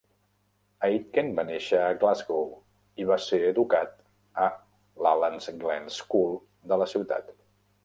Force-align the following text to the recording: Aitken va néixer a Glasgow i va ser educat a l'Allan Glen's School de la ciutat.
Aitken 0.85 1.27
va 1.39 1.43
néixer 1.49 1.81
a 1.81 1.91
Glasgow 2.03 2.47
i 3.03 3.05
va 3.11 3.19
ser 3.27 3.41
educat 3.51 3.93
a 4.47 4.49
l'Allan 5.07 5.39
Glen's 5.65 6.03
School 6.07 6.37
de 6.73 6.83
la 6.85 6.91
ciutat. 6.97 7.33